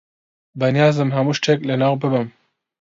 [0.59, 2.27] بەنیازم هەموو شتێک لەناو ببەم.